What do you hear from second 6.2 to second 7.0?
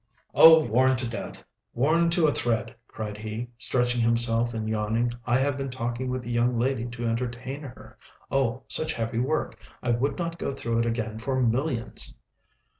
a young lady